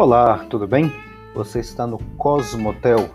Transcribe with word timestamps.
Olá, 0.00 0.44
tudo 0.44 0.64
bem? 0.64 0.92
Você 1.34 1.58
está 1.58 1.84
no 1.84 1.98
Cosmotel, 2.14 3.12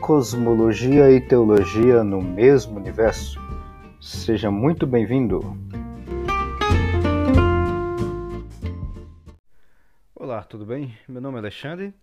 Cosmologia 0.00 1.08
e 1.08 1.20
Teologia 1.20 2.02
no 2.02 2.20
mesmo 2.20 2.76
universo. 2.76 3.38
Seja 4.00 4.50
muito 4.50 4.84
bem-vindo. 4.84 5.56
Olá, 10.12 10.42
tudo 10.42 10.66
bem? 10.66 10.98
Meu 11.06 11.22
nome 11.22 11.36
é 11.36 11.38
Alexandre 11.38 11.94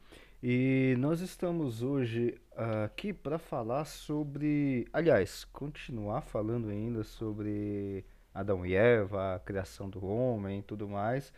e 0.41 0.95
nós 0.97 1.19
estamos 1.19 1.83
hoje 1.83 2.39
aqui 2.85 3.11
para 3.11 3.37
falar 3.37 3.83
sobre, 3.83 4.87
aliás, 4.93 5.43
continuar 5.43 6.21
falando 6.21 6.69
ainda 6.69 7.03
sobre 7.03 8.05
Adão 8.33 8.65
e 8.65 8.73
Eva, 8.75 9.35
a 9.35 9.39
criação 9.39 9.89
do 9.89 10.05
homem 10.05 10.59
e 10.59 10.63
tudo 10.63 10.87
mais. 10.87 11.33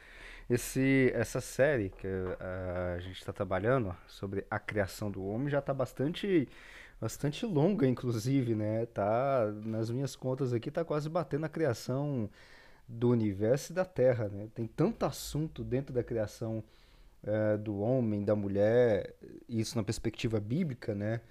Esse, 0.50 1.12
essa 1.16 1.42
série 1.42 1.90
que 1.90 2.08
uh, 2.08 2.96
a 2.96 3.00
gente 3.00 3.18
está 3.18 3.32
trabalhando 3.34 3.96
sobre 4.08 4.46
a 4.50 4.60
criação 4.60 5.10
do 5.10 5.24
homem 5.26 5.50
já 5.50 5.60
está 5.60 5.74
bastante, 5.74 6.48
bastante 7.00 7.46
longa, 7.46 7.88
inclusive, 7.88 8.54
né? 8.54 8.86
Tá, 8.88 9.52
nas 9.64 9.90
minhas 9.90 10.16
contas 10.16 10.54
aqui, 10.54 10.70
está 10.70 10.84
quase 10.84 11.10
batendo 11.10 11.46
a 11.46 11.50
criação 11.50 12.30
do 12.88 13.10
universo 13.10 13.72
e 13.72 13.76
da 13.76 13.86
Terra, 13.86 14.28
né? 14.30 14.48
Tem 14.54 14.68
tanto 14.68 15.06
assunto 15.06 15.64
dentro 15.64 15.94
da 15.94 16.04
criação 16.04 16.64
uh, 17.24 17.58
do 17.58 17.80
homem, 17.80 18.24
da 18.24 18.36
mulher, 18.36 19.16
isso 19.48 19.78
na 19.78 19.84
perspectiva 19.84 20.40
bíblica, 20.40 20.94
né? 20.94 21.22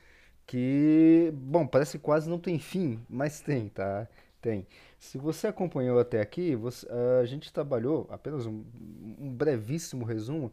Que, 0.47 1.31
bom, 1.35 1.67
parece 1.67 1.99
que 1.99 2.05
quase 2.05 2.29
não 2.29 2.39
tem 2.39 2.59
fim, 2.59 3.01
mas 3.09 3.41
tem, 3.41 3.69
tá? 3.69 4.09
Tem. 4.43 4.67
Se 4.99 5.17
você 5.19 5.47
acompanhou 5.47 6.01
até 6.01 6.21
aqui, 6.21 6.57
você, 6.57 6.85
a 7.21 7.25
gente 7.25 7.53
trabalhou, 7.53 8.09
apenas 8.11 8.45
um, 8.45 8.65
um, 9.19 9.33
brevíssimo 9.33 10.05
resumo, 10.05 10.53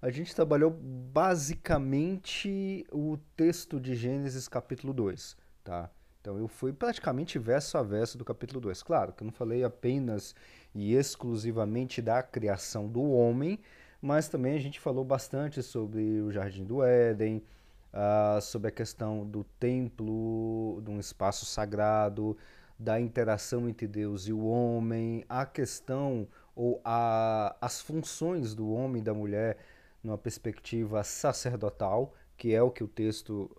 a 0.00 0.08
gente 0.10 0.34
trabalhou 0.34 0.70
basicamente 0.70 2.86
o 2.90 3.18
texto 3.36 3.78
de 3.78 3.94
Gênesis 3.94 4.48
capítulo 4.48 4.94
2, 4.94 5.36
tá? 5.62 5.90
Então 6.22 6.38
eu 6.38 6.48
fui 6.48 6.72
praticamente 6.72 7.38
verso 7.38 7.76
a 7.76 7.82
verso 7.82 8.16
do 8.16 8.24
capítulo 8.24 8.62
2. 8.62 8.82
Claro 8.82 9.12
que 9.12 9.22
eu 9.22 9.26
não 9.26 9.32
falei 9.32 9.62
apenas 9.62 10.34
e 10.74 10.94
exclusivamente 10.94 12.00
da 12.00 12.22
criação 12.22 12.88
do 12.88 13.02
homem, 13.02 13.60
mas 14.00 14.26
também 14.28 14.54
a 14.54 14.60
gente 14.60 14.80
falou 14.80 15.04
bastante 15.04 15.62
sobre 15.62 16.22
o 16.22 16.32
Jardim 16.32 16.64
do 16.64 16.82
Éden, 16.82 17.44
uh, 17.92 18.40
sobre 18.40 18.68
a 18.68 18.72
questão 18.72 19.26
do 19.26 19.44
templo, 19.44 20.80
de 20.82 20.90
um 20.90 20.98
espaço 20.98 21.44
sagrado, 21.44 22.34
da 22.78 23.00
interação 23.00 23.68
entre 23.68 23.88
Deus 23.88 24.28
e 24.28 24.32
o 24.32 24.46
homem, 24.46 25.24
a 25.28 25.44
questão 25.44 26.28
ou 26.54 26.80
a, 26.84 27.56
as 27.60 27.80
funções 27.80 28.54
do 28.54 28.70
homem 28.70 29.00
e 29.00 29.04
da 29.04 29.12
mulher 29.12 29.58
numa 30.02 30.16
perspectiva 30.16 31.02
sacerdotal, 31.02 32.14
que 32.36 32.54
é 32.54 32.62
o 32.62 32.70
que 32.70 32.84
o 32.84 32.88
texto, 32.88 33.50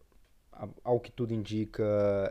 ao 0.84 1.00
que 1.00 1.11
tudo 1.11 1.34
indica, 1.34 1.84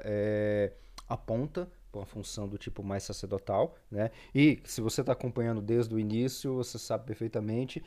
é, 0.05 0.73
aponta 1.09 1.69
para 1.91 2.01
uma 2.01 2.07
função 2.07 2.49
do 2.49 2.57
tipo 2.57 2.83
mais 2.83 3.03
sacerdotal, 3.03 3.77
né? 3.91 4.11
E 4.35 4.61
se 4.65 4.81
você 4.81 5.01
está 5.01 5.13
acompanhando 5.13 5.61
desde 5.61 5.95
o 5.95 5.99
início, 5.99 6.55
você 6.55 6.79
sabe 6.79 7.07
perfeitamente 7.07 7.83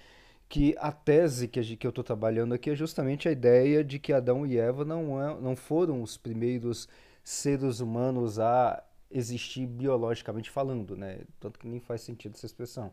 que 0.49 0.75
a 0.79 0.91
tese 0.91 1.47
que, 1.47 1.59
eu 1.85 1.89
estou 1.89 2.03
trabalhando 2.03 2.53
aqui 2.53 2.69
é 2.69 2.75
justamente 2.75 3.29
a 3.29 3.31
ideia 3.31 3.83
de 3.83 3.97
que 3.97 4.11
Adão 4.11 4.45
e 4.45 4.57
Eva 4.57 4.83
não, 4.83 5.21
é, 5.21 5.39
não 5.39 5.55
foram 5.55 6.01
os 6.01 6.17
primeiros 6.17 6.89
seres 7.23 7.79
humanos 7.79 8.37
a 8.37 8.83
existir 9.11 9.67
biologicamente 9.67 10.49
falando, 10.49 10.95
né? 10.95 11.21
Tanto 11.39 11.59
que 11.59 11.67
nem 11.67 11.79
faz 11.79 12.01
sentido 12.01 12.35
essa 12.35 12.45
expressão. 12.45 12.91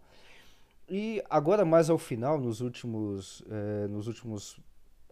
E 0.88 1.22
agora 1.28 1.64
mais 1.64 1.90
ao 1.90 1.98
final, 1.98 2.38
nos 2.38 2.60
últimos, 2.60 3.42
é, 3.50 3.86
nos 3.88 4.06
últimos 4.06 4.58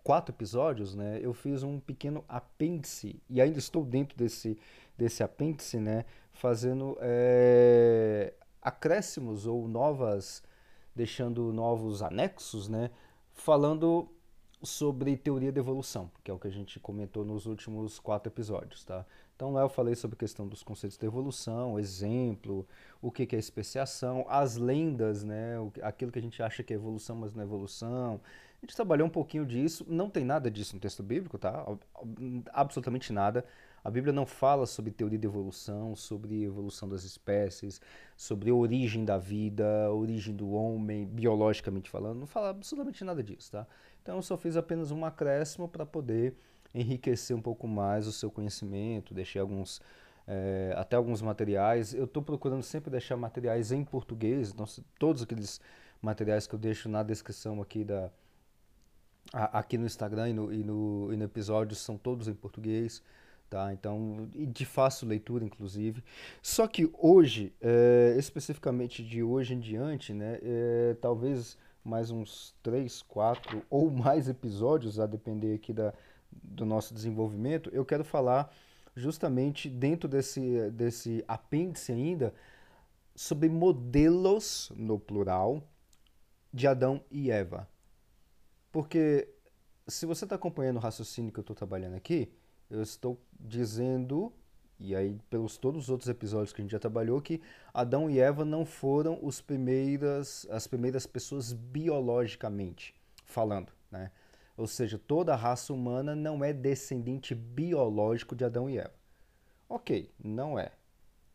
quatro 0.03 0.35
episódios, 0.35 0.95
né, 0.95 1.19
eu 1.21 1.35
fiz 1.35 1.63
um 1.63 1.81
pequeno 1.81 2.25
apêndice 2.29 3.21
e 3.29 3.41
ainda 3.41 3.59
estou 3.59 3.85
dentro 3.85 4.17
desse 4.17 4.57
desse 4.97 5.23
apêndice, 5.23 5.79
né, 5.79 6.05
fazendo 6.33 6.97
é, 7.01 8.33
acréscimos 8.63 9.47
ou 9.47 9.69
novas, 9.69 10.43
deixando 10.95 11.53
novos 11.53 12.03
anexos, 12.03 12.69
né, 12.69 12.91
falando 13.35 14.09
sobre 14.63 15.17
teoria 15.17 15.53
da 15.53 15.61
evolução, 15.61 16.11
que 16.25 16.31
é 16.31 16.35
o 16.35 16.39
que 16.39 16.49
a 16.49 16.51
gente 16.51 16.81
comentou 16.81 17.25
nos 17.25 17.45
últimos 17.47 17.99
quatro 17.99 18.33
episódios, 18.33 18.85
tá? 18.85 19.05
Então 19.37 19.53
lá 19.53 19.61
eu 19.61 19.69
falei 19.69 19.95
sobre 19.95 20.15
a 20.15 20.19
questão 20.19 20.49
dos 20.49 20.63
conceitos 20.63 20.97
de 20.97 21.05
evolução, 21.05 21.79
exemplo, 21.79 22.67
o 23.03 23.13
que 23.13 23.37
é 23.37 23.39
especiação, 23.39 24.25
as 24.31 24.57
lendas, 24.57 25.23
né, 25.23 25.57
aquilo 25.83 26.11
que 26.11 26.19
a 26.19 26.23
gente 26.23 26.43
acha 26.43 26.63
que 26.63 26.73
é 26.73 26.77
evolução, 26.77 27.15
mas 27.17 27.35
não 27.35 27.43
é 27.43 27.45
evolução. 27.45 28.19
A 28.63 28.65
gente 28.65 28.75
trabalhou 28.75 29.07
um 29.07 29.11
pouquinho 29.11 29.45
disso, 29.45 29.85
não 29.87 30.09
tem 30.09 30.25
nada 30.25 30.51
disso 30.51 30.75
no 30.75 30.81
texto 30.81 31.03
bíblico, 31.03 31.37
tá? 31.37 31.67
Absolutamente 32.51 33.13
nada. 33.13 33.45
A 33.85 33.91
Bíblia 33.91 34.13
não 34.13 34.25
fala 34.25 34.65
sobre 34.65 34.91
teoria 34.91 35.19
de 35.19 35.27
evolução, 35.27 35.95
sobre 35.95 36.43
evolução 36.43 36.89
das 36.89 37.05
espécies, 37.05 37.81
sobre 38.17 38.51
origem 38.51 39.05
da 39.05 39.19
vida, 39.19 39.93
origem 39.93 40.35
do 40.35 40.51
homem, 40.51 41.05
biologicamente 41.05 41.91
falando, 41.91 42.19
não 42.19 42.27
fala 42.27 42.49
absolutamente 42.49 43.05
nada 43.05 43.23
disso, 43.23 43.53
tá? 43.53 43.67
Então 44.03 44.17
eu 44.17 44.23
só 44.23 44.37
fiz 44.39 44.57
apenas 44.57 44.91
um 44.91 45.05
acréscimo 45.05 45.69
para 45.69 45.85
poder 45.85 46.35
enriquecer 46.75 47.37
um 47.37 47.43
pouco 47.43 47.67
mais 47.67 48.07
o 48.07 48.13
seu 48.13 48.31
conhecimento, 48.31 49.15
deixei 49.15 49.41
alguns 49.41 49.81
é, 50.27 50.75
até 50.77 50.97
alguns 50.97 51.23
materiais. 51.23 51.95
Eu 51.95 52.05
estou 52.05 52.23
procurando 52.23 52.63
sempre 52.63 52.91
deixar 52.91 53.17
materiais 53.17 53.73
em 53.73 53.85
português, 53.85 54.51
então 54.51 54.67
todos 54.99 55.23
aqueles 55.23 55.61
materiais 56.03 56.47
que 56.47 56.55
eu 56.55 56.59
deixo 56.59 56.89
na 56.89 57.03
descrição 57.03 57.63
aqui 57.63 57.85
da 57.85 58.11
aqui 59.33 59.77
no 59.77 59.87
Instagram 59.87 60.31
e 60.31 60.33
no, 60.33 60.53
e 60.53 60.63
no, 60.63 61.13
e 61.13 61.17
no 61.17 61.25
episódio 61.25 61.75
são 61.75 61.99
todos 61.99 62.29
em 62.29 62.35
português, 62.35 63.03
tá? 63.51 63.73
Então, 63.73 64.29
de 64.33 64.65
fácil 64.65 65.09
leitura, 65.09 65.45
inclusive. 65.45 66.03
Só 66.41 66.69
que 66.69 66.89
hoje, 66.97 67.53
é, 67.61 68.15
especificamente 68.17 69.05
de 69.05 69.25
hoje 69.25 69.55
em 69.55 69.59
diante, 69.59 70.15
né, 70.15 70.39
é, 70.43 70.97
talvez 71.01 71.59
mais 71.83 72.11
uns 72.11 72.55
três, 72.63 73.03
quatro 73.03 73.63
ou 73.71 73.91
mais 73.91 74.29
episódios, 74.29 74.99
a 74.99 75.07
depender 75.07 75.55
aqui 75.55 75.73
da, 75.73 75.93
do 76.43 76.65
nosso 76.65 76.95
desenvolvimento, 76.95 77.71
eu 77.73 77.85
quero 77.85 78.05
falar 78.05 78.53
justamente 78.95 79.69
dentro 79.69 80.09
desse, 80.09 80.71
desse 80.71 81.25
apêndice 81.29 81.93
ainda 81.93 82.35
sobre 83.15 83.49
modelos, 83.49 84.73
no 84.75 84.99
plural, 84.99 85.63
de 86.53 86.67
Adão 86.67 87.03
e 87.11 87.31
Eva. 87.31 87.69
Porque 88.73 89.29
se 89.87 90.07
você 90.07 90.25
está 90.25 90.37
acompanhando 90.37 90.77
o 90.77 90.81
raciocínio 90.81 91.33
que 91.33 91.39
eu 91.39 91.43
estou 91.43 91.57
trabalhando 91.57 91.95
aqui, 91.95 92.33
eu 92.69 92.83
estou 92.83 93.21
dizendo, 93.39 94.33
e 94.79 94.95
aí 94.95 95.19
pelos 95.31 95.57
todos 95.57 95.85
os 95.85 95.91
outros 95.91 96.09
episódios 96.09 96.53
que 96.53 96.61
a 96.61 96.65
gente 96.65 96.73
já 96.73 96.79
trabalhou, 96.79 97.21
que 97.21 97.41
Adão 97.73 98.11
e 98.11 98.19
Eva 98.19 98.45
não 98.45 98.65
foram 98.65 99.19
os 99.23 99.41
primeiras, 99.41 100.47
as 100.51 100.67
primeiras 100.67 101.07
pessoas 101.07 101.53
biologicamente 101.53 102.95
falando, 103.25 103.73
né? 103.91 104.11
Ou 104.57 104.67
seja, 104.67 104.99
toda 104.99 105.35
a 105.35 105.37
raça 105.37 105.73
humana 105.73 106.17
não 106.17 106.43
é 106.43 106.53
descendente 106.53 107.35
biológico 107.35 108.35
de 108.35 108.45
Adão 108.45 108.71
e 108.71 108.79
Eva. 108.79 108.95
Ok, 109.69 110.11
não 110.23 110.59
é. 110.59 110.73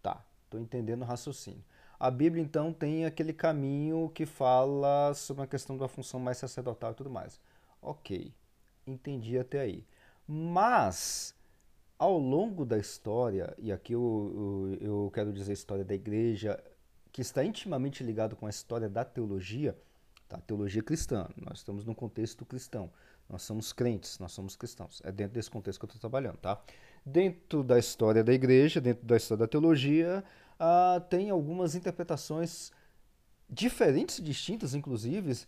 Tá, 0.02 0.26
estou 0.46 0.60
entendendo 0.60 1.04
o 1.04 1.06
raciocínio. 1.06 1.64
A 2.00 2.10
Bíblia, 2.10 2.42
então, 2.42 2.74
tem 2.74 3.06
aquele 3.06 3.32
caminho 3.32 4.10
que 4.10 4.26
fala 4.26 5.14
sobre 5.14 5.44
a 5.44 5.48
questão 5.48 5.78
da 5.78 5.88
função 5.88 6.20
mais 6.20 6.38
sacerdotal 6.38 6.94
e 6.94 6.96
tudo 6.96 7.12
mais. 7.12 7.40
Ok, 7.80 8.34
entendi 8.88 9.38
até 9.38 9.60
aí. 9.60 9.86
Mas, 10.28 11.36
ao 12.00 12.18
longo 12.18 12.66
da 12.66 12.80
história, 12.80 13.54
e 13.60 13.72
aqui 13.72 13.94
eu, 13.94 14.78
eu, 14.82 14.88
eu 14.88 15.12
quero 15.14 15.32
dizer 15.32 15.52
a 15.52 15.54
história 15.54 15.86
da 15.86 15.94
igreja, 15.94 16.60
que 17.12 17.22
está 17.22 17.44
intimamente 17.44 18.04
ligado 18.04 18.36
com 18.36 18.48
a 18.48 18.50
história 18.50 18.90
da 18.90 19.06
teologia, 19.06 19.78
tá? 20.28 20.40
teologia 20.40 20.82
cristã, 20.82 21.28
nós 21.36 21.60
estamos 21.60 21.86
num 21.86 21.94
contexto 21.94 22.46
cristão. 22.46 22.90
Nós 23.32 23.44
somos 23.44 23.72
crentes, 23.72 24.20
nós 24.20 24.34
somos 24.34 24.58
cristãos. 24.58 25.02
É 25.06 25.12
dentro 25.12 25.34
desse 25.34 25.50
contexto 25.50 25.80
que 25.80 25.86
eu 25.86 25.88
estou 25.88 26.02
trabalhando, 26.02 26.38
tá? 26.38 26.62
Dentro 27.06 27.64
da 27.64 27.80
história 27.80 28.24
da 28.24 28.34
igreja, 28.34 28.82
dentro 28.82 29.06
da 29.06 29.16
história 29.16 29.46
da 29.46 29.48
teologia, 29.48 30.22
ah, 30.60 31.02
tem 31.10 31.30
algumas 31.30 31.74
interpretações 31.74 32.72
diferentes 33.50 34.20
e 34.20 34.22
distintas, 34.22 34.76
inclusive, 34.76 35.48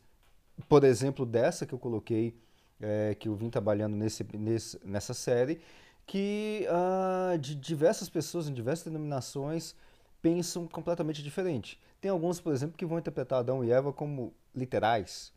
por 0.69 0.85
exemplo, 0.85 1.25
dessa 1.25 1.65
que 1.65 1.73
eu 1.73 1.79
coloquei, 1.79 2.35
é, 2.79 3.15
que 3.15 3.27
eu 3.27 3.35
vim 3.35 3.49
trabalhando 3.49 3.95
nesse, 3.97 4.25
nesse, 4.33 4.79
nessa 4.85 5.13
série, 5.13 5.59
que 6.05 6.65
ah, 6.69 7.35
de 7.37 7.53
diversas 7.53 8.09
pessoas 8.09 8.47
em 8.47 8.53
diversas 8.53 8.85
denominações 8.85 9.75
pensam 10.21 10.67
completamente 10.67 11.21
diferente. 11.21 11.77
Tem 11.99 12.09
alguns, 12.09 12.39
por 12.39 12.53
exemplo, 12.53 12.77
que 12.77 12.85
vão 12.85 12.97
interpretar 12.97 13.39
Adão 13.39 13.63
e 13.63 13.71
Eva 13.71 13.91
como 13.91 14.33
literais, 14.55 15.33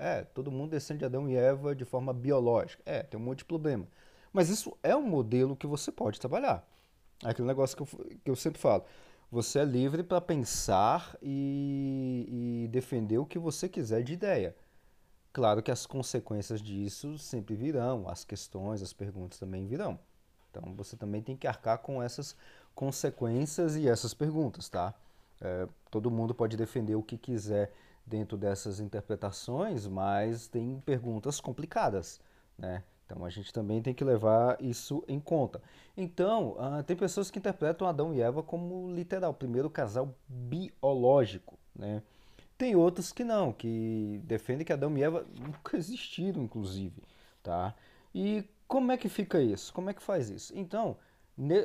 é, 0.00 0.22
todo 0.22 0.50
mundo 0.50 0.70
descende 0.70 1.00
de 1.00 1.04
Adão 1.04 1.28
e 1.28 1.36
Eva 1.36 1.74
de 1.74 1.84
forma 1.84 2.10
biológica. 2.14 2.82
É, 2.86 3.02
tem 3.02 3.20
um 3.20 3.22
monte 3.22 3.40
de 3.40 3.44
problema. 3.44 3.86
Mas 4.32 4.48
isso 4.48 4.74
é 4.82 4.96
um 4.96 5.02
modelo 5.02 5.54
que 5.54 5.66
você 5.66 5.92
pode 5.92 6.18
trabalhar. 6.18 6.66
É 7.22 7.28
aquele 7.28 7.46
negócio 7.46 7.76
que 7.76 7.82
eu, 7.82 8.18
que 8.24 8.30
eu 8.30 8.34
sempre 8.34 8.58
falo. 8.58 8.82
Você 9.30 9.58
é 9.58 9.64
livre 9.64 10.02
para 10.02 10.18
pensar 10.18 11.14
e, 11.20 12.64
e, 12.64 12.68
defender 12.68 13.18
o 13.18 13.26
que 13.26 13.38
você 13.38 13.68
quiser 13.68 14.02
de 14.02 14.14
ideia. 14.14 14.56
Claro 15.34 15.62
que 15.62 15.70
as 15.70 15.84
consequências 15.84 16.62
disso 16.62 17.18
sempre 17.18 17.54
virão, 17.54 18.08
as 18.08 18.24
questões, 18.24 18.82
as 18.82 18.94
perguntas 18.94 19.38
também 19.38 19.66
virão. 19.66 19.98
Então 20.50 20.74
você 20.74 20.96
também 20.96 21.20
tem 21.20 21.36
que 21.36 21.46
arcar 21.46 21.78
com 21.78 22.02
essas 22.02 22.34
consequências 22.74 23.76
e 23.76 23.86
essas 23.86 24.14
perguntas, 24.14 24.68
tá? 24.70 24.94
É, 25.42 25.68
todo 25.90 26.10
mundo 26.10 26.34
pode 26.34 26.56
defender 26.56 26.94
o 26.94 27.02
que 27.02 27.18
quiser 27.18 27.70
dentro 28.06 28.36
dessas 28.36 28.80
interpretações, 28.80 29.86
mas 29.86 30.48
tem 30.48 30.80
perguntas 30.84 31.40
complicadas, 31.40 32.20
né? 32.58 32.82
Então 33.06 33.24
a 33.24 33.30
gente 33.30 33.52
também 33.52 33.82
tem 33.82 33.92
que 33.92 34.04
levar 34.04 34.56
isso 34.60 35.02
em 35.08 35.18
conta. 35.18 35.60
Então, 35.96 36.52
uh, 36.52 36.82
tem 36.84 36.96
pessoas 36.96 37.30
que 37.30 37.40
interpretam 37.40 37.88
Adão 37.88 38.14
e 38.14 38.20
Eva 38.20 38.42
como 38.42 38.92
literal, 38.92 39.34
primeiro 39.34 39.68
casal 39.68 40.14
biológico, 40.28 41.58
né? 41.74 42.02
Tem 42.56 42.76
outros 42.76 43.10
que 43.10 43.24
não, 43.24 43.52
que 43.52 44.20
defendem 44.24 44.64
que 44.64 44.72
Adão 44.72 44.96
e 44.96 45.02
Eva 45.02 45.26
nunca 45.40 45.76
existiram, 45.76 46.42
inclusive, 46.42 47.02
tá? 47.42 47.74
E 48.14 48.44
como 48.68 48.92
é 48.92 48.96
que 48.96 49.08
fica 49.08 49.40
isso? 49.40 49.72
Como 49.72 49.90
é 49.90 49.94
que 49.94 50.02
faz 50.02 50.30
isso? 50.30 50.52
Então, 50.56 50.96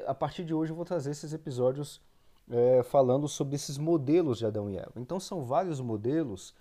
a 0.08 0.14
partir 0.16 0.44
de 0.44 0.54
hoje 0.54 0.72
eu 0.72 0.76
vou 0.76 0.86
trazer 0.86 1.12
esses 1.12 1.34
episódios 1.34 2.02
é, 2.50 2.84
falando 2.84 3.28
sobre 3.28 3.56
esses 3.56 3.78
modelos 3.78 4.38
de 4.38 4.46
Adão 4.46 4.70
e 4.70 4.78
Eva. 4.78 4.94
Então 4.98 5.20
são 5.20 5.44
vários 5.44 5.80
modelos 5.80 6.54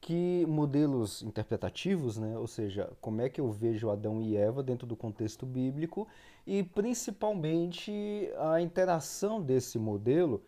que 0.00 0.44
modelos 0.48 1.22
interpretativos, 1.22 2.18
né? 2.18 2.36
ou 2.36 2.48
seja, 2.48 2.90
como 3.00 3.20
é 3.20 3.28
que 3.28 3.40
eu 3.40 3.50
vejo 3.52 3.88
Adão 3.88 4.20
e 4.20 4.36
Eva 4.36 4.60
dentro 4.60 4.84
do 4.84 4.96
contexto 4.96 5.46
bíblico 5.46 6.08
e 6.44 6.62
principalmente 6.64 8.28
a 8.36 8.60
interação 8.60 9.40
desse 9.40 9.78
modelo 9.78 10.42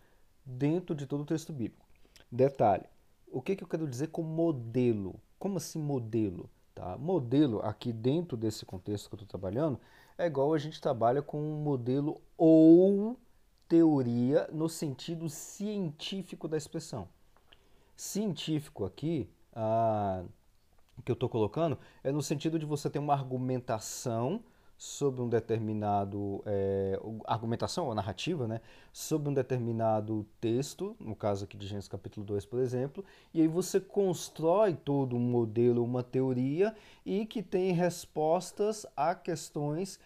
dentro 0.44 0.94
de 0.94 1.06
todo 1.06 1.22
o 1.22 1.26
texto 1.26 1.52
bíblico. 1.52 1.86
Detalhe, 2.30 2.84
o 3.30 3.40
que, 3.40 3.54
que 3.54 3.62
eu 3.62 3.68
quero 3.68 3.86
dizer 3.86 4.08
com 4.08 4.22
modelo? 4.22 5.20
Como 5.38 5.56
assim 5.56 5.78
modelo? 5.78 6.50
Tá? 6.74 6.98
Modelo, 6.98 7.60
aqui 7.60 7.92
dentro 7.92 8.36
desse 8.36 8.66
contexto 8.66 9.08
que 9.08 9.14
eu 9.14 9.22
estou 9.22 9.28
trabalhando, 9.28 9.78
é 10.18 10.26
igual 10.26 10.52
a 10.52 10.58
gente 10.58 10.80
trabalha 10.80 11.22
com 11.22 11.40
um 11.40 11.62
modelo 11.62 12.20
ou 12.36 13.16
teoria 13.74 14.48
no 14.52 14.68
sentido 14.68 15.28
científico 15.28 16.46
da 16.46 16.56
expressão. 16.56 17.08
Científico 17.96 18.84
aqui, 18.84 19.28
ah, 19.52 20.22
que 21.04 21.10
eu 21.10 21.14
estou 21.14 21.28
colocando, 21.28 21.76
é 22.04 22.12
no 22.12 22.22
sentido 22.22 22.56
de 22.56 22.64
você 22.64 22.88
ter 22.88 23.00
uma 23.00 23.14
argumentação 23.14 24.44
sobre 24.76 25.22
um 25.22 25.28
determinado 25.28 26.42
é, 26.46 27.00
argumentação 27.26 27.86
ou 27.86 27.94
narrativa, 27.94 28.46
né, 28.46 28.60
sobre 28.92 29.28
um 29.28 29.34
determinado 29.34 30.24
texto, 30.40 30.96
no 31.00 31.16
caso 31.16 31.44
aqui 31.44 31.56
de 31.56 31.66
Gênesis 31.66 31.88
capítulo 31.88 32.24
2, 32.26 32.46
por 32.46 32.60
exemplo, 32.60 33.04
e 33.32 33.40
aí 33.40 33.48
você 33.48 33.80
constrói 33.80 34.74
todo 34.74 35.16
um 35.16 35.20
modelo, 35.20 35.84
uma 35.84 36.02
teoria 36.02 36.74
e 37.04 37.26
que 37.26 37.42
tem 37.42 37.72
respostas 37.72 38.86
a 38.96 39.14
questões 39.14 39.98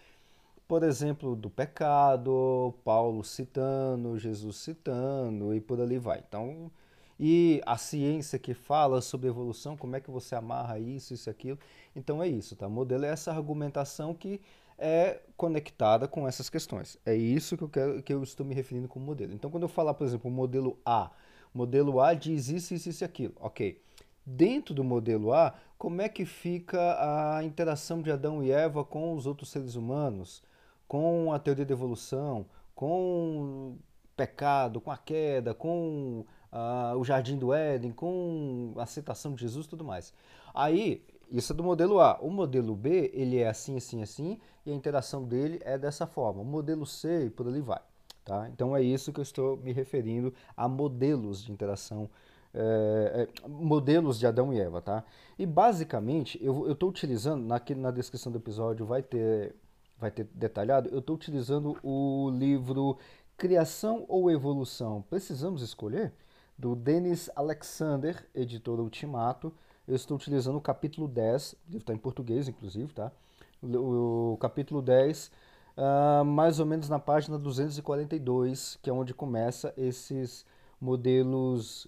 por 0.69 0.83
exemplo, 0.83 1.35
do 1.35 1.49
pecado, 1.49 2.75
Paulo 2.85 3.23
citando, 3.23 4.19
Jesus 4.19 4.57
citando 4.57 5.55
e 5.55 5.59
por 5.59 5.81
ali 5.81 5.97
vai. 5.97 6.23
Então, 6.27 6.71
e 7.19 7.59
a 7.65 7.75
ciência 7.75 8.37
que 8.37 8.53
fala 8.53 9.01
sobre 9.01 9.27
evolução, 9.27 9.75
como 9.75 9.95
é 9.95 9.99
que 9.99 10.11
você 10.11 10.35
amarra 10.35 10.77
isso, 10.77 11.11
isso 11.11 11.27
aquilo. 11.27 11.57
Então 11.95 12.21
é 12.21 12.27
isso, 12.27 12.55
tá? 12.55 12.67
O 12.67 12.69
modelo 12.69 13.03
é 13.03 13.09
essa 13.09 13.31
argumentação 13.31 14.13
que 14.13 14.39
é 14.77 15.19
conectada 15.35 16.07
com 16.07 16.27
essas 16.27 16.51
questões. 16.51 16.99
É 17.03 17.15
isso 17.15 17.57
que 17.57 17.63
eu, 17.63 17.69
quero, 17.69 18.03
que 18.03 18.13
eu 18.13 18.21
estou 18.21 18.45
me 18.45 18.53
referindo 18.53 18.87
como 18.87 19.03
modelo. 19.03 19.33
Então, 19.33 19.49
quando 19.49 19.63
eu 19.63 19.69
falar, 19.69 19.95
por 19.95 20.05
exemplo, 20.05 20.29
o 20.29 20.33
modelo 20.33 20.77
A, 20.85 21.09
modelo 21.51 21.99
A 21.99 22.13
diz 22.13 22.47
isso, 22.47 22.75
isso, 22.75 22.89
isso 22.89 23.03
e 23.03 23.05
aquilo. 23.05 23.33
Ok. 23.39 23.81
Dentro 24.23 24.75
do 24.75 24.83
modelo 24.83 25.33
A, 25.33 25.55
como 25.79 25.99
é 25.99 26.07
que 26.07 26.25
fica 26.25 27.37
a 27.37 27.43
interação 27.43 28.03
de 28.03 28.11
Adão 28.11 28.43
e 28.43 28.51
Eva 28.51 28.83
com 28.83 29.15
os 29.15 29.25
outros 29.25 29.49
seres 29.49 29.73
humanos? 29.73 30.47
Com 30.89 31.31
a 31.31 31.37
teoria 31.37 31.67
da 31.67 31.71
evolução, 31.71 32.47
com 32.73 33.75
o 33.75 33.77
pecado, 34.17 34.81
com 34.81 34.91
a 34.91 34.97
queda, 34.97 35.53
com 35.53 36.25
uh, 36.51 36.97
o 36.97 37.03
jardim 37.05 37.37
do 37.37 37.53
Éden, 37.53 37.91
com 37.91 38.73
a 38.75 38.87
citação 38.87 39.35
de 39.35 39.41
Jesus 39.41 39.67
e 39.67 39.69
tudo 39.69 39.85
mais. 39.85 40.11
Aí, 40.51 41.05
isso 41.29 41.53
é 41.53 41.55
do 41.55 41.63
modelo 41.63 41.99
A. 42.01 42.17
O 42.19 42.31
modelo 42.31 42.75
B, 42.75 43.11
ele 43.13 43.37
é 43.37 43.47
assim, 43.47 43.77
assim, 43.77 44.01
assim, 44.01 44.39
e 44.65 44.71
a 44.71 44.73
interação 44.73 45.23
dele 45.23 45.61
é 45.63 45.77
dessa 45.77 46.07
forma. 46.07 46.41
O 46.41 46.45
modelo 46.45 46.87
C 46.87 47.27
e 47.27 47.29
por 47.29 47.47
ali 47.47 47.61
vai. 47.61 47.81
Tá? 48.25 48.49
Então 48.49 48.75
é 48.75 48.81
isso 48.81 49.13
que 49.13 49.19
eu 49.19 49.23
estou 49.23 49.57
me 49.57 49.71
referindo 49.71 50.33
a 50.57 50.67
modelos 50.67 51.43
de 51.43 51.51
interação, 51.51 52.09
é, 52.51 53.27
é, 53.27 53.47
modelos 53.47 54.17
de 54.17 54.25
Adão 54.25 54.51
e 54.51 54.59
Eva. 54.59 54.81
Tá? 54.81 55.03
E 55.37 55.45
basicamente, 55.45 56.43
eu 56.43 56.71
estou 56.71 56.89
utilizando, 56.89 57.45
na, 57.45 57.61
na 57.77 57.91
descrição 57.91 58.31
do 58.31 58.39
episódio 58.39 58.87
vai 58.87 59.03
ter 59.03 59.55
vai 59.99 60.09
ter 60.09 60.25
detalhado, 60.33 60.89
eu 60.89 60.99
estou 60.99 61.15
utilizando 61.15 61.77
o 61.83 62.29
livro 62.31 62.97
Criação 63.37 64.05
ou 64.07 64.31
Evolução? 64.31 65.03
Precisamos 65.09 65.61
escolher? 65.61 66.13
Do 66.57 66.75
Denis 66.75 67.29
Alexander, 67.35 68.25
editora 68.33 68.81
Ultimato. 68.81 69.53
Eu 69.87 69.95
estou 69.95 70.15
utilizando 70.15 70.57
o 70.57 70.61
capítulo 70.61 71.07
10, 71.07 71.53
o 71.53 71.57
livro 71.67 71.83
está 71.83 71.93
em 71.93 71.97
português, 71.97 72.47
inclusive, 72.47 72.93
tá? 72.93 73.11
O, 73.61 74.33
o 74.33 74.37
capítulo 74.37 74.81
10, 74.81 75.27
uh, 75.27 75.31
ah, 75.77 76.23
mais 76.23 76.59
ou 76.59 76.65
menos 76.65 76.87
na 76.87 76.99
página 76.99 77.37
242, 77.37 78.77
que 78.81 78.89
é 78.89 78.93
onde 78.93 79.13
começa 79.13 79.73
esses 79.75 80.45
modelos 80.79 81.87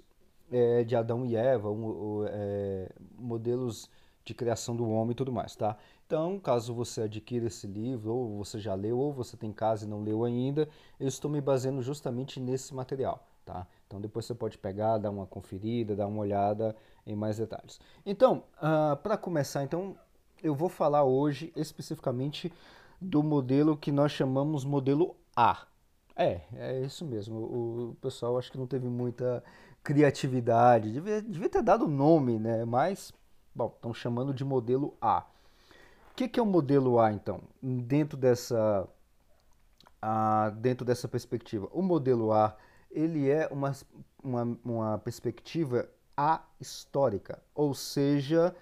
é, 0.52 0.84
de 0.84 0.96
Adão 0.96 1.26
e 1.26 1.36
Eva, 1.36 1.70
um, 1.70 2.26
é, 2.28 2.90
modelos 3.18 3.90
de 4.24 4.34
criação 4.34 4.76
do 4.76 4.88
homem 4.90 5.12
e 5.12 5.16
tudo 5.16 5.32
mais, 5.32 5.56
tá? 5.56 5.78
Então, 6.12 6.38
caso 6.38 6.74
você 6.74 7.04
adquira 7.04 7.48
esse 7.48 7.66
livro, 7.66 8.14
ou 8.14 8.44
você 8.44 8.60
já 8.60 8.76
leu, 8.76 9.00
ou 9.00 9.14
você 9.14 9.38
tem 9.38 9.50
em 9.50 9.54
casa 9.54 9.86
e 9.86 9.88
não 9.88 10.04
leu 10.04 10.26
ainda, 10.26 10.68
eu 11.00 11.08
estou 11.08 11.32
me 11.32 11.40
baseando 11.40 11.82
justamente 11.82 12.38
nesse 12.38 12.76
material, 12.76 13.26
tá? 13.46 13.66
Então, 13.88 14.02
depois 14.02 14.26
você 14.26 14.36
pode 14.36 14.58
pegar, 14.58 14.98
dar 14.98 15.10
uma 15.10 15.26
conferida, 15.26 15.96
dar 15.96 16.08
uma 16.08 16.20
olhada 16.20 16.76
em 17.08 17.16
mais 17.16 17.38
detalhes. 17.38 17.80
Então, 18.06 18.40
uh, 18.40 18.92
ah, 18.92 19.00
para 19.02 19.16
começar, 19.16 19.64
então, 19.64 19.96
eu 20.44 20.54
vou 20.54 20.68
falar 20.68 21.06
hoje 21.06 21.54
especificamente 21.56 22.52
do 23.00 23.24
modelo 23.24 23.78
que 23.78 23.90
nós 23.90 24.12
chamamos 24.12 24.66
modelo 24.66 25.16
A. 25.34 25.66
É, 26.14 26.42
é 26.58 26.82
isso 26.82 27.06
mesmo. 27.06 27.38
O, 27.38 27.98
pessoal 28.02 28.38
acho 28.38 28.52
que 28.52 28.58
não 28.58 28.68
teve 28.68 28.90
muita 28.90 29.42
criatividade, 29.82 30.92
devia, 30.92 31.22
devia 31.22 31.48
ter 31.48 31.64
dado 31.64 31.88
nome, 31.88 32.38
né? 32.38 32.66
Mas, 32.66 33.14
bom, 33.56 33.72
estão 33.74 33.94
chamando 33.94 34.34
de 34.34 34.44
modelo 34.44 34.94
A. 35.02 35.31
O 36.12 36.14
que, 36.14 36.28
que 36.28 36.40
é 36.40 36.44
o 36.44 36.46
modelo 36.46 37.00
A, 37.00 37.12
então, 37.12 37.42
dentro 37.64 38.18
dessa, 38.18 38.88
dentro 40.60 40.86
dessa 40.86 41.08
perspectiva? 41.08 41.70
O 41.72 41.82
modelo 41.82 42.34
A 42.34 42.56
ele 42.92 43.30
é 43.30 43.48
uma, 43.48 43.72
uma, 44.22 44.60
uma 44.64 44.98
perspectiva 45.00 45.90
ahistórica, 46.16 47.42
ou 47.56 47.74
seja, 47.74 48.54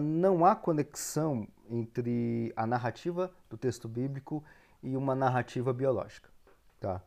não 0.00 0.44
há 0.44 0.54
conexão 0.54 1.46
entre 1.68 2.52
a 2.56 2.66
narrativa 2.66 3.32
do 3.50 3.58
texto 3.58 3.88
bíblico 3.88 4.42
e 4.80 4.96
uma 4.96 5.16
narrativa 5.16 5.72
biológica. 5.72 6.30
Tá? 6.78 7.02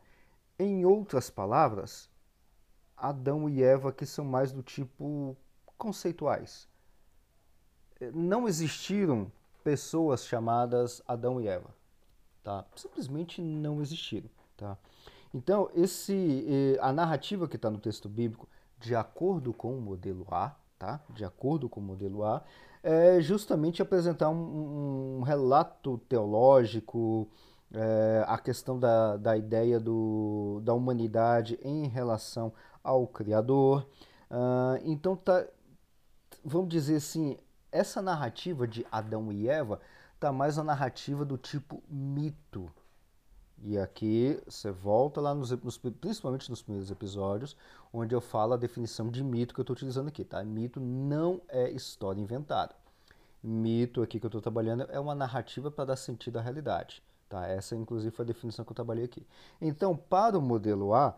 Em 0.58 0.84
outras 0.84 1.30
palavras, 1.30 2.10
Adão 2.94 3.48
e 3.48 3.62
Eva 3.62 3.90
que 3.92 4.04
são 4.04 4.26
mais 4.26 4.52
do 4.52 4.62
tipo 4.62 5.34
conceituais 5.78 6.68
não 8.14 8.48
existiram 8.48 9.30
pessoas 9.62 10.24
chamadas 10.24 11.02
Adão 11.06 11.40
e 11.40 11.46
Eva, 11.46 11.70
tá? 12.42 12.64
Simplesmente 12.74 13.40
não 13.40 13.80
existiram, 13.80 14.28
tá? 14.56 14.76
Então, 15.34 15.70
esse, 15.74 16.46
eh, 16.48 16.78
a 16.80 16.92
narrativa 16.92 17.48
que 17.48 17.56
está 17.56 17.70
no 17.70 17.78
texto 17.78 18.08
bíblico, 18.08 18.48
de 18.78 18.94
acordo 18.94 19.52
com 19.52 19.76
o 19.76 19.80
modelo 19.80 20.26
A, 20.30 20.54
tá? 20.78 21.00
De 21.10 21.24
acordo 21.24 21.68
com 21.68 21.80
o 21.80 21.82
modelo 21.82 22.24
A, 22.24 22.42
é 22.82 23.20
justamente 23.20 23.80
apresentar 23.80 24.28
um, 24.28 25.18
um 25.18 25.22
relato 25.22 25.98
teológico, 26.08 27.28
é, 27.72 28.24
a 28.26 28.36
questão 28.36 28.78
da, 28.78 29.16
da 29.16 29.36
ideia 29.36 29.80
do, 29.80 30.60
da 30.62 30.74
humanidade 30.74 31.58
em 31.62 31.86
relação 31.86 32.52
ao 32.82 33.06
Criador. 33.06 33.86
Uh, 34.30 34.80
então, 34.84 35.16
tá, 35.16 35.46
vamos 36.44 36.68
dizer 36.68 36.96
assim, 36.96 37.38
essa 37.72 38.02
narrativa 38.02 38.68
de 38.68 38.86
Adão 38.92 39.32
e 39.32 39.48
Eva 39.48 39.80
tá 40.20 40.30
mais 40.30 40.58
uma 40.58 40.64
narrativa 40.64 41.24
do 41.24 41.38
tipo 41.38 41.82
mito. 41.88 42.70
E 43.64 43.78
aqui 43.78 44.40
você 44.46 44.70
volta 44.70 45.20
lá, 45.20 45.34
nos, 45.34 45.50
nos, 45.50 45.78
principalmente 45.78 46.50
nos 46.50 46.62
primeiros 46.62 46.90
episódios, 46.90 47.56
onde 47.92 48.14
eu 48.14 48.20
falo 48.20 48.52
a 48.52 48.56
definição 48.56 49.08
de 49.08 49.24
mito 49.24 49.54
que 49.54 49.60
eu 49.60 49.62
estou 49.62 49.74
utilizando 49.74 50.08
aqui. 50.08 50.24
Tá? 50.24 50.44
Mito 50.44 50.78
não 50.78 51.40
é 51.48 51.70
história 51.70 52.20
inventada. 52.20 52.74
Mito 53.42 54.02
aqui 54.02 54.20
que 54.20 54.26
eu 54.26 54.28
estou 54.28 54.40
trabalhando 54.40 54.86
é 54.90 55.00
uma 55.00 55.14
narrativa 55.14 55.70
para 55.70 55.86
dar 55.86 55.96
sentido 55.96 56.38
à 56.38 56.42
realidade. 56.42 57.02
Tá? 57.28 57.46
Essa, 57.46 57.74
inclusive, 57.74 58.14
foi 58.14 58.24
a 58.24 58.26
definição 58.26 58.64
que 58.64 58.72
eu 58.72 58.76
trabalhei 58.76 59.04
aqui. 59.04 59.26
Então, 59.60 59.96
para 59.96 60.38
o 60.38 60.42
modelo 60.42 60.92
A, 60.94 61.16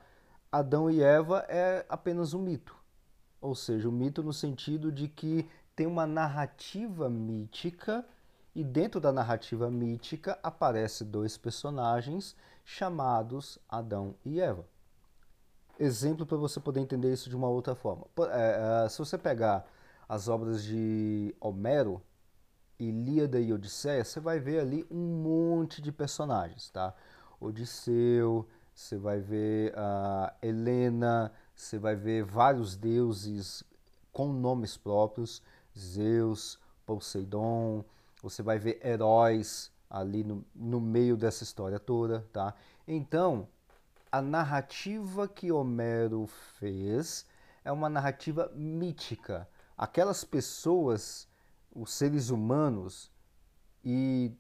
Adão 0.52 0.90
e 0.90 1.02
Eva 1.02 1.44
é 1.48 1.84
apenas 1.88 2.32
um 2.32 2.42
mito. 2.42 2.76
Ou 3.40 3.54
seja, 3.54 3.88
um 3.88 3.92
mito 3.92 4.22
no 4.22 4.32
sentido 4.32 4.92
de 4.92 5.08
que 5.08 5.48
tem 5.74 5.86
uma 5.86 6.06
narrativa 6.06 7.08
mítica 7.08 8.04
e 8.54 8.62
dentro 8.62 9.00
da 9.00 9.12
narrativa 9.12 9.70
mítica 9.70 10.38
aparecem 10.42 11.06
dois 11.06 11.36
personagens 11.36 12.36
chamados 12.64 13.58
Adão 13.68 14.14
e 14.24 14.40
Eva. 14.40 14.64
Exemplo 15.78 16.24
para 16.24 16.36
você 16.36 16.60
poder 16.60 16.80
entender 16.80 17.12
isso 17.12 17.28
de 17.28 17.34
uma 17.34 17.48
outra 17.48 17.74
forma. 17.74 18.06
É, 18.30 18.84
é, 18.84 18.88
se 18.88 18.98
você 18.98 19.18
pegar 19.18 19.66
as 20.08 20.28
obras 20.28 20.62
de 20.62 21.34
Homero, 21.40 22.00
Ilíada 22.78 23.40
e 23.40 23.52
Odisseia, 23.52 24.04
você 24.04 24.20
vai 24.20 24.38
ver 24.38 24.60
ali 24.60 24.86
um 24.90 25.22
monte 25.22 25.82
de 25.82 25.90
personagens, 25.90 26.70
tá? 26.70 26.94
Odisseu, 27.40 28.48
você 28.74 28.96
vai 28.96 29.20
ver 29.20 29.72
a 29.76 30.32
uh, 30.32 30.46
Helena, 30.46 31.32
você 31.54 31.78
vai 31.78 31.94
ver 31.94 32.24
vários 32.24 32.76
deuses 32.76 33.64
com 34.12 34.32
nomes 34.32 34.76
próprios, 34.76 35.42
Zeus, 35.78 36.58
Poseidon, 36.86 37.84
você 38.22 38.42
vai 38.42 38.58
ver 38.58 38.80
heróis 38.84 39.72
ali 39.88 40.24
no, 40.24 40.44
no 40.54 40.80
meio 40.80 41.16
dessa 41.16 41.44
história 41.44 41.78
toda, 41.78 42.26
tá? 42.32 42.54
Então, 42.86 43.48
a 44.10 44.22
narrativa 44.22 45.26
que 45.26 45.50
Homero 45.50 46.26
fez 46.58 47.26
é 47.64 47.72
uma 47.72 47.88
narrativa 47.88 48.50
mítica. 48.54 49.48
Aquelas 49.76 50.22
pessoas, 50.22 51.28
os 51.74 51.92
seres 51.92 52.30
humanos, 52.30 53.10
e 53.84 54.32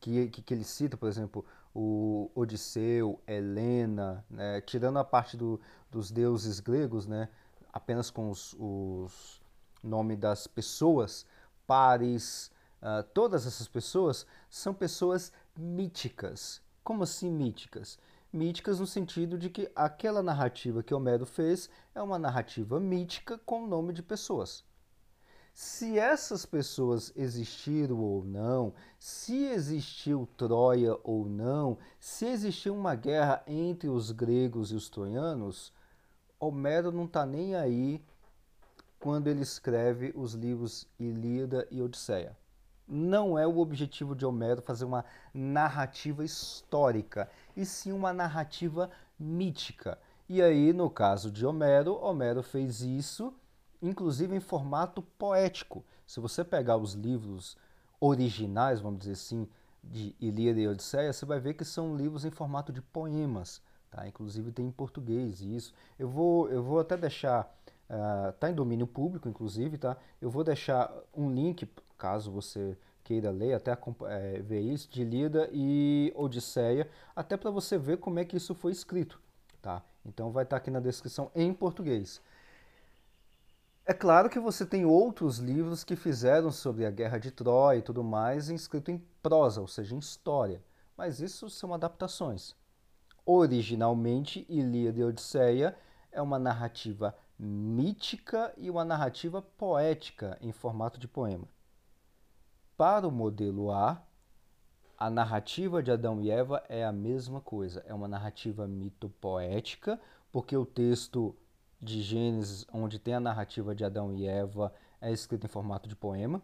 que, 0.00 0.28
que, 0.28 0.42
que 0.42 0.54
ele 0.54 0.64
cita, 0.64 0.96
por 0.96 1.08
exemplo, 1.08 1.44
o 1.74 2.30
Odisseu, 2.34 3.20
Helena, 3.26 4.24
né? 4.28 4.60
tirando 4.62 4.98
a 4.98 5.04
parte 5.04 5.36
do, 5.36 5.60
dos 5.90 6.10
deuses 6.10 6.58
gregos, 6.58 7.06
né? 7.06 7.28
apenas 7.72 8.10
com 8.10 8.30
os, 8.30 8.56
os 8.58 9.37
nomes 9.82 10.18
das 10.18 10.46
pessoas, 10.46 11.26
Paris, 11.66 12.50
Uh, 12.80 13.02
todas 13.12 13.44
essas 13.44 13.66
pessoas 13.66 14.24
são 14.48 14.72
pessoas 14.72 15.32
míticas. 15.56 16.62
Como 16.84 17.02
assim 17.02 17.28
míticas? 17.30 17.98
Míticas 18.32 18.78
no 18.78 18.86
sentido 18.86 19.36
de 19.36 19.50
que 19.50 19.70
aquela 19.74 20.22
narrativa 20.22 20.82
que 20.82 20.94
Homero 20.94 21.26
fez 21.26 21.68
é 21.92 22.00
uma 22.00 22.18
narrativa 22.18 22.78
mítica 22.78 23.36
com 23.38 23.64
o 23.64 23.66
nome 23.66 23.92
de 23.92 24.02
pessoas. 24.02 24.64
Se 25.52 25.98
essas 25.98 26.46
pessoas 26.46 27.12
existiram 27.16 27.98
ou 27.98 28.24
não, 28.24 28.72
se 28.96 29.46
existiu 29.46 30.28
Troia 30.36 30.96
ou 31.02 31.28
não, 31.28 31.78
se 31.98 32.26
existiu 32.26 32.76
uma 32.76 32.94
guerra 32.94 33.42
entre 33.44 33.88
os 33.88 34.12
gregos 34.12 34.70
e 34.70 34.76
os 34.76 34.88
troianos, 34.88 35.72
Homero 36.38 36.92
não 36.92 37.06
está 37.06 37.26
nem 37.26 37.56
aí 37.56 38.00
quando 38.98 39.28
ele 39.28 39.42
escreve 39.42 40.12
os 40.14 40.34
livros 40.34 40.86
Ilíada 40.98 41.66
e 41.70 41.80
Odisseia 41.80 42.36
não 42.88 43.38
é 43.38 43.46
o 43.46 43.58
objetivo 43.58 44.16
de 44.16 44.24
Homero 44.24 44.62
fazer 44.62 44.86
uma 44.86 45.04
narrativa 45.34 46.24
histórica, 46.24 47.28
e 47.54 47.66
sim 47.66 47.92
uma 47.92 48.12
narrativa 48.12 48.90
mítica. 49.18 49.98
E 50.26 50.40
aí, 50.42 50.72
no 50.72 50.88
caso 50.88 51.30
de 51.30 51.44
Homero, 51.44 52.02
Homero 52.02 52.42
fez 52.42 52.80
isso, 52.80 53.34
inclusive 53.82 54.34
em 54.34 54.40
formato 54.40 55.02
poético. 55.02 55.84
Se 56.06 56.18
você 56.18 56.42
pegar 56.42 56.78
os 56.78 56.94
livros 56.94 57.58
originais, 58.00 58.80
vamos 58.80 59.00
dizer 59.00 59.12
assim, 59.12 59.46
de 59.84 60.14
Ilíada 60.18 60.60
e 60.60 60.68
Odisseia, 60.68 61.12
você 61.12 61.26
vai 61.26 61.38
ver 61.38 61.54
que 61.54 61.64
são 61.64 61.94
livros 61.94 62.24
em 62.24 62.30
formato 62.30 62.72
de 62.72 62.80
poemas. 62.80 63.60
Tá? 63.90 64.06
Inclusive 64.06 64.52
tem 64.52 64.66
em 64.66 64.70
português 64.70 65.40
isso. 65.40 65.72
Eu 65.98 66.08
vou, 66.08 66.48
eu 66.50 66.62
vou 66.62 66.80
até 66.80 66.96
deixar, 66.96 67.57
uh, 67.90 68.32
tá 68.34 68.50
em 68.50 68.54
domínio 68.54 68.86
público, 68.86 69.28
inclusive, 69.28 69.78
tá? 69.78 69.96
Eu 70.20 70.30
vou 70.30 70.44
deixar 70.44 70.92
um 71.14 71.30
link 71.30 71.68
caso 71.98 72.30
você 72.30 72.76
queira 73.02 73.30
ler, 73.30 73.54
até 73.54 73.76
é, 74.06 74.42
ver 74.42 74.60
isso, 74.60 74.88
de 74.90 75.02
Lida 75.02 75.48
e 75.50 76.12
Odisseia, 76.14 76.88
até 77.16 77.36
para 77.36 77.50
você 77.50 77.78
ver 77.78 77.96
como 77.96 78.18
é 78.18 78.24
que 78.24 78.36
isso 78.36 78.54
foi 78.54 78.70
escrito. 78.70 79.20
Tá? 79.62 79.82
Então 80.04 80.30
vai 80.30 80.44
estar 80.44 80.56
tá 80.56 80.60
aqui 80.60 80.70
na 80.70 80.78
descrição 80.78 81.30
em 81.34 81.52
português. 81.52 82.20
É 83.84 83.94
claro 83.94 84.28
que 84.28 84.38
você 84.38 84.66
tem 84.66 84.84
outros 84.84 85.38
livros 85.38 85.82
que 85.82 85.96
fizeram 85.96 86.52
sobre 86.52 86.84
a 86.84 86.90
Guerra 86.90 87.16
de 87.16 87.30
Troia 87.30 87.78
e 87.78 87.82
tudo 87.82 88.04
mais, 88.04 88.50
escrito 88.50 88.90
em 88.90 89.02
prosa, 89.22 89.62
ou 89.62 89.66
seja, 89.66 89.94
em 89.94 89.98
história. 89.98 90.62
Mas 90.94 91.20
isso 91.20 91.48
são 91.48 91.72
adaptações. 91.72 92.54
Originalmente, 93.24 94.44
Ilíada 94.48 95.00
e 95.00 95.04
Odisseia 95.04 95.74
é 96.12 96.20
uma 96.20 96.38
narrativa 96.38 97.14
mítica 97.38 98.52
e 98.56 98.68
uma 98.68 98.84
narrativa 98.84 99.40
poética 99.40 100.36
em 100.40 100.50
formato 100.50 100.98
de 100.98 101.06
poema. 101.06 101.46
Para 102.76 103.06
o 103.06 103.12
modelo 103.12 103.70
A, 103.70 104.02
a 104.98 105.08
narrativa 105.08 105.82
de 105.82 105.92
Adão 105.92 106.20
e 106.20 106.30
Eva 106.30 106.62
é 106.68 106.84
a 106.84 106.90
mesma 106.90 107.40
coisa, 107.40 107.84
é 107.86 107.94
uma 107.94 108.08
narrativa 108.08 108.66
mitopoética, 108.66 110.00
porque 110.32 110.56
o 110.56 110.66
texto 110.66 111.36
de 111.80 112.02
Gênesis, 112.02 112.66
onde 112.72 112.98
tem 112.98 113.14
a 113.14 113.20
narrativa 113.20 113.74
de 113.74 113.84
Adão 113.84 114.12
e 114.12 114.26
Eva, 114.26 114.72
é 115.00 115.12
escrito 115.12 115.44
em 115.44 115.48
formato 115.48 115.88
de 115.88 115.94
poema. 115.94 116.42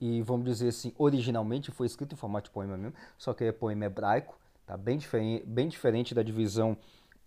E 0.00 0.20
vamos 0.22 0.44
dizer 0.44 0.68
assim, 0.68 0.92
originalmente 0.98 1.70
foi 1.70 1.86
escrito 1.86 2.12
em 2.12 2.16
formato 2.16 2.48
de 2.48 2.54
poema 2.54 2.76
mesmo, 2.76 2.94
só 3.16 3.32
que 3.32 3.44
é 3.44 3.52
poema 3.52 3.86
hebraico, 3.86 4.38
tá? 4.66 4.76
bem, 4.76 4.98
diferente, 4.98 5.46
bem 5.46 5.68
diferente 5.68 6.14
da 6.14 6.22
divisão 6.22 6.76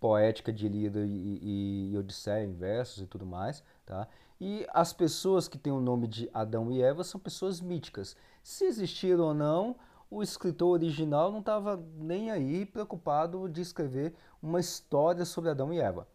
poética 0.02 0.52
de 0.52 0.66
Ilíada 0.66 0.98
e, 1.06 1.38
e, 1.40 1.92
e 1.92 1.96
Odisseia 1.96 2.44
em 2.44 2.52
versos 2.52 3.04
e 3.04 3.06
tudo 3.06 3.24
mais. 3.24 3.62
Tá? 3.86 4.08
E 4.40 4.66
as 4.74 4.92
pessoas 4.92 5.46
que 5.46 5.56
têm 5.56 5.72
o 5.72 5.80
nome 5.80 6.08
de 6.08 6.28
Adão 6.34 6.72
e 6.72 6.82
Eva 6.82 7.04
são 7.04 7.20
pessoas 7.20 7.60
míticas. 7.60 8.16
Se 8.42 8.64
existiram 8.64 9.26
ou 9.26 9.32
não, 9.32 9.76
o 10.10 10.20
escritor 10.20 10.72
original 10.72 11.30
não 11.30 11.38
estava 11.38 11.80
nem 11.94 12.32
aí 12.32 12.66
preocupado 12.66 13.48
de 13.48 13.60
escrever 13.60 14.12
uma 14.42 14.58
história 14.58 15.24
sobre 15.24 15.50
Adão 15.50 15.72
e 15.72 15.78
Eva. 15.78 16.08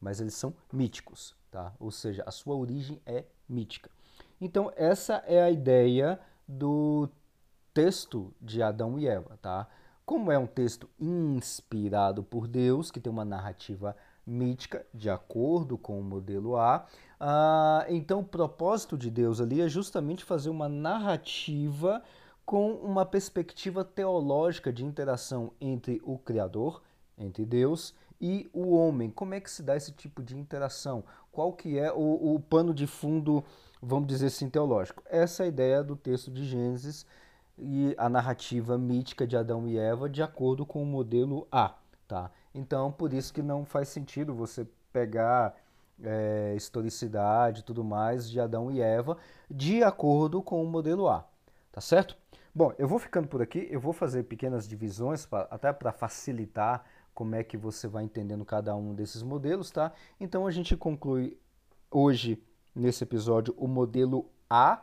Mas 0.00 0.20
eles 0.20 0.34
são 0.34 0.52
míticos, 0.72 1.36
tá? 1.48 1.72
Ou 1.78 1.92
seja, 1.92 2.24
a 2.26 2.32
sua 2.32 2.56
origem 2.56 3.00
é 3.06 3.24
mítica. 3.48 3.88
Então, 4.40 4.72
essa 4.74 5.22
é 5.28 5.40
a 5.40 5.50
ideia 5.50 6.18
do 6.46 7.08
texto 7.72 8.34
de 8.40 8.60
Adão 8.62 8.98
e 8.98 9.06
Eva, 9.06 9.38
tá? 9.40 9.68
Como 10.08 10.32
é 10.32 10.38
um 10.38 10.46
texto 10.46 10.88
inspirado 10.98 12.22
por 12.22 12.48
Deus, 12.48 12.90
que 12.90 12.98
tem 12.98 13.12
uma 13.12 13.26
narrativa 13.26 13.94
mítica, 14.26 14.86
de 14.94 15.10
acordo 15.10 15.76
com 15.76 16.00
o 16.00 16.02
modelo 16.02 16.56
A. 16.56 16.86
Ah, 17.20 17.84
então, 17.90 18.20
o 18.20 18.24
propósito 18.24 18.96
de 18.96 19.10
Deus 19.10 19.38
ali 19.38 19.60
é 19.60 19.68
justamente 19.68 20.24
fazer 20.24 20.48
uma 20.48 20.66
narrativa 20.66 22.02
com 22.46 22.72
uma 22.76 23.04
perspectiva 23.04 23.84
teológica 23.84 24.72
de 24.72 24.82
interação 24.82 25.52
entre 25.60 26.00
o 26.02 26.16
Criador, 26.16 26.80
entre 27.18 27.44
Deus, 27.44 27.94
e 28.18 28.48
o 28.50 28.74
homem. 28.74 29.10
Como 29.10 29.34
é 29.34 29.40
que 29.40 29.50
se 29.50 29.62
dá 29.62 29.76
esse 29.76 29.92
tipo 29.92 30.22
de 30.22 30.34
interação? 30.38 31.04
Qual 31.30 31.52
que 31.52 31.78
é 31.78 31.92
o, 31.92 32.34
o 32.34 32.40
pano 32.40 32.72
de 32.72 32.86
fundo, 32.86 33.44
vamos 33.82 34.08
dizer 34.08 34.28
assim, 34.28 34.48
teológico? 34.48 35.02
Essa 35.04 35.42
é 35.42 35.44
a 35.44 35.48
ideia 35.48 35.84
do 35.84 35.94
texto 35.94 36.30
de 36.30 36.46
Gênesis 36.46 37.04
e 37.58 37.94
a 37.98 38.08
narrativa 38.08 38.78
mítica 38.78 39.26
de 39.26 39.36
Adão 39.36 39.66
e 39.66 39.78
Eva 39.78 40.08
de 40.08 40.22
acordo 40.22 40.64
com 40.64 40.82
o 40.82 40.86
modelo 40.86 41.46
A. 41.50 41.74
Tá? 42.06 42.30
Então, 42.54 42.90
por 42.90 43.12
isso 43.12 43.32
que 43.32 43.42
não 43.42 43.64
faz 43.64 43.88
sentido 43.88 44.34
você 44.34 44.66
pegar 44.92 45.54
é, 46.02 46.54
historicidade 46.56 47.60
e 47.60 47.64
tudo 47.64 47.84
mais 47.84 48.30
de 48.30 48.40
Adão 48.40 48.70
e 48.70 48.80
Eva 48.80 49.16
de 49.50 49.82
acordo 49.82 50.42
com 50.42 50.62
o 50.62 50.66
modelo 50.66 51.08
A. 51.08 51.26
Tá 51.72 51.80
certo? 51.80 52.16
Bom, 52.54 52.72
eu 52.78 52.88
vou 52.88 52.98
ficando 52.98 53.28
por 53.28 53.42
aqui, 53.42 53.68
eu 53.70 53.78
vou 53.78 53.92
fazer 53.92 54.24
pequenas 54.24 54.66
divisões 54.66 55.26
pra, 55.26 55.46
até 55.50 55.72
para 55.72 55.92
facilitar 55.92 56.84
como 57.14 57.34
é 57.34 57.44
que 57.44 57.56
você 57.56 57.86
vai 57.86 58.04
entendendo 58.04 58.44
cada 58.44 58.74
um 58.74 58.94
desses 58.94 59.22
modelos, 59.22 59.70
tá? 59.70 59.92
Então 60.20 60.46
a 60.46 60.50
gente 60.50 60.76
conclui 60.76 61.36
hoje 61.90 62.42
nesse 62.74 63.04
episódio 63.04 63.54
o 63.56 63.66
modelo 63.66 64.30
A, 64.48 64.82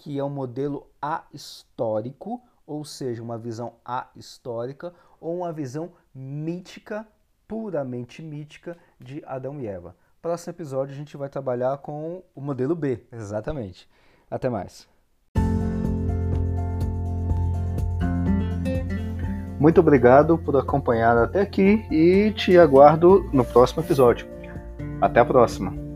que 0.00 0.18
é 0.18 0.24
um 0.24 0.30
modelo 0.30 0.86
A 1.00 1.24
histórico, 1.30 2.40
ou 2.66 2.86
seja, 2.86 3.22
uma 3.22 3.36
visão 3.36 3.74
A 3.84 4.08
histórica 4.16 4.94
ou 5.20 5.36
uma 5.36 5.52
visão 5.52 5.92
mítica, 6.14 7.06
puramente 7.46 8.22
mítica, 8.22 8.78
de 8.98 9.22
Adão 9.26 9.60
e 9.60 9.66
Eva. 9.66 9.94
Próximo 10.22 10.52
episódio 10.52 10.94
a 10.94 10.96
gente 10.96 11.18
vai 11.18 11.28
trabalhar 11.28 11.76
com 11.78 12.22
o 12.34 12.40
modelo 12.40 12.74
B, 12.74 13.04
exatamente. 13.12 13.86
Até 14.30 14.48
mais. 14.48 14.88
Muito 19.58 19.80
obrigado 19.80 20.38
por 20.38 20.56
acompanhar 20.56 21.18
até 21.18 21.42
aqui 21.42 21.84
e 21.90 22.32
te 22.32 22.56
aguardo 22.56 23.28
no 23.34 23.44
próximo 23.44 23.82
episódio. 23.82 24.26
Até 25.02 25.20
a 25.20 25.24
próxima! 25.26 25.89